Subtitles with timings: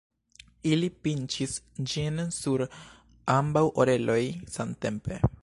[0.69, 1.53] Ili pinĉis
[1.93, 2.65] ĝin sur
[3.37, 4.21] ambaŭ oreloj
[4.57, 5.25] samtempe.